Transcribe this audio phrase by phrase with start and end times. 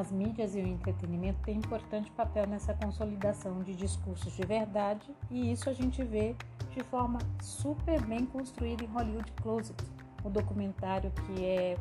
[0.00, 5.52] as mídias e o entretenimento têm importante papel nessa consolidação de discursos de verdade e
[5.52, 6.34] isso a gente vê
[6.70, 9.76] de forma super bem construída em Hollywood Closet,
[10.24, 11.76] o documentário que é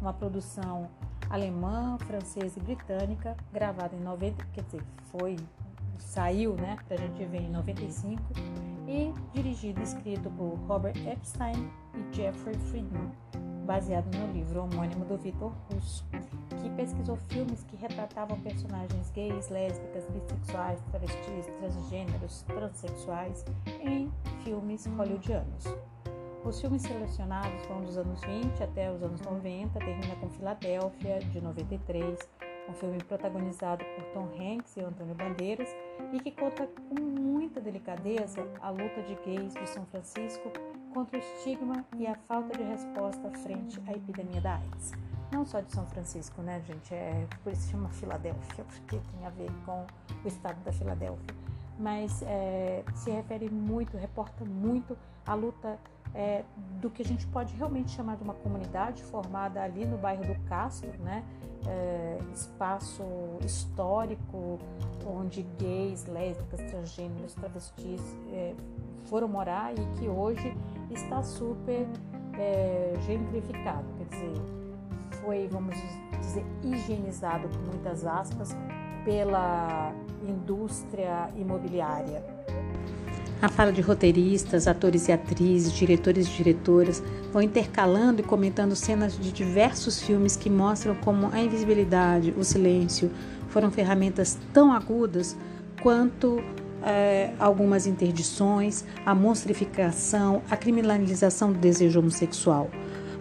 [0.00, 0.88] uma produção
[1.28, 5.36] alemã, francesa e britânica, gravada em 90, quer dizer, foi
[5.98, 8.22] saiu, né, pra gente ver em 95
[8.86, 13.10] e dirigido e escrito por Robert Epstein e Jeffrey Friedman
[13.66, 16.04] baseado no livro homônimo do Victor Russo,
[16.62, 23.44] que pesquisou filmes que retratavam personagens gays, lésbicas, bissexuais, travestis, transgêneros, transexuais
[23.82, 24.10] em
[24.44, 25.64] filmes hollywoodianos.
[26.44, 31.40] Os filmes selecionados vão dos anos 20 até os anos 90, termina com Filadélfia, de
[31.40, 32.16] 93,
[32.68, 35.68] um filme protagonizado por Tom Hanks e Antônio Bandeiras
[36.12, 40.52] e que conta com muita delicadeza a luta de gays de São Francisco
[40.96, 44.92] contra o estigma e a falta de resposta frente à epidemia da AIDS.
[45.30, 46.94] Não só de São Francisco, né, gente?
[46.94, 49.84] É por isso chama Filadélfia, porque tem a ver com
[50.24, 51.36] o estado da Filadélfia.
[51.78, 55.78] Mas é, se refere muito, reporta muito a luta
[56.14, 56.42] é,
[56.80, 60.34] do que a gente pode realmente chamar de uma comunidade formada ali no bairro do
[60.48, 61.22] Castro, né?
[61.66, 63.02] É, espaço
[63.44, 64.58] histórico
[65.08, 68.00] onde gays, lésbicas, transgêneros, travestis
[68.32, 68.54] é,
[69.04, 70.54] foram morar e que hoje
[70.90, 71.86] está super
[72.38, 74.42] é, gentrificado, quer dizer,
[75.22, 75.74] foi, vamos
[76.20, 78.56] dizer, higienizado, com muitas aspas,
[79.04, 79.92] pela
[80.28, 82.22] indústria imobiliária.
[83.40, 89.18] A fala de roteiristas, atores e atrizes, diretores e diretoras vão intercalando e comentando cenas
[89.18, 93.10] de diversos filmes que mostram como a invisibilidade, o silêncio
[93.56, 95.34] foram ferramentas tão agudas
[95.82, 96.44] quanto
[96.82, 102.70] é, algumas interdições, a monstrificação, a criminalização do desejo homossexual,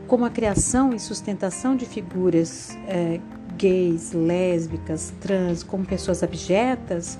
[0.07, 3.21] como a criação e sustentação de figuras é,
[3.57, 7.17] gays, lésbicas, trans, como pessoas abjetas,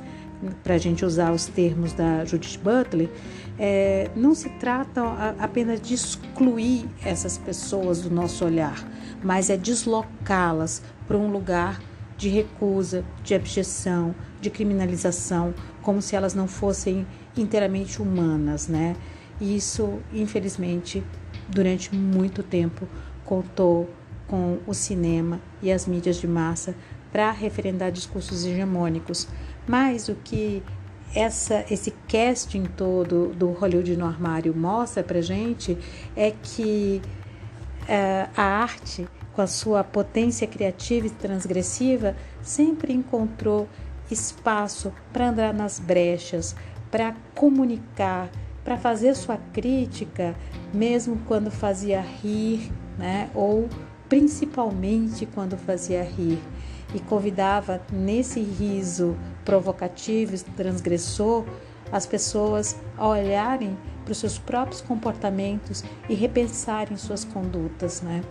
[0.62, 3.10] para a gente usar os termos da Judith Butler,
[3.58, 5.02] é, não se trata
[5.40, 8.86] apenas de excluir essas pessoas do nosso olhar,
[9.24, 11.80] mas é deslocá-las para um lugar
[12.18, 17.06] de recusa, de abjeção, de criminalização, como se elas não fossem
[17.36, 18.96] inteiramente humanas, né?
[19.40, 21.04] E isso, infelizmente,
[21.50, 22.88] durante muito tempo
[23.26, 23.90] contou
[24.28, 26.76] com o cinema e as mídias de massa
[27.12, 29.28] para referendar discursos hegemônicos.
[29.68, 30.64] Mas o que
[31.14, 35.78] essa, esse casting todo do Hollywood no armário mostra para gente
[36.16, 37.02] é que
[37.84, 43.68] uh, a arte, com a sua potência criativa e transgressiva, sempre encontrou
[44.10, 46.56] espaço para andar nas brechas,
[46.90, 48.30] para comunicar,
[48.64, 50.36] para fazer sua crítica,
[50.74, 53.30] mesmo quando fazia rir, né?
[53.36, 53.68] ou
[54.08, 56.40] principalmente quando fazia rir,
[56.94, 61.44] e convidava nesse riso provocativo, transgressor,
[61.96, 68.22] as pessoas a olharem para os seus próprios comportamentos e repensarem suas condutas, né?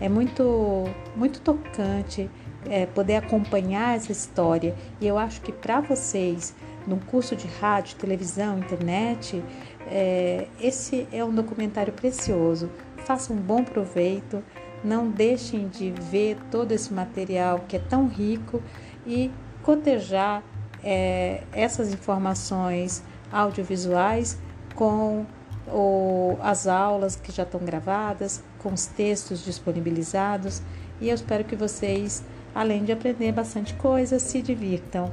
[0.00, 2.30] É muito, muito tocante
[2.64, 4.74] é, poder acompanhar essa história.
[4.98, 6.54] E eu acho que para vocês,
[6.86, 9.44] num curso de rádio, televisão, internet,
[9.86, 12.70] é, esse é um documentário precioso.
[13.04, 14.42] Façam um bom proveito,
[14.82, 18.62] não deixem de ver todo esse material que é tão rico
[19.06, 19.30] e
[19.62, 20.42] cotejar
[20.82, 23.02] é, essas informações
[23.32, 24.38] audiovisuais
[24.74, 25.26] com
[25.68, 30.62] o, as aulas que já estão gravadas, com os textos disponibilizados.
[31.00, 32.22] E eu espero que vocês
[32.54, 35.10] além de aprender bastante coisa, se divirtam.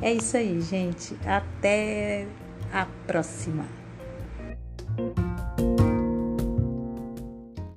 [0.00, 1.16] É isso aí, gente.
[1.26, 2.26] Até
[2.72, 3.64] a próxima.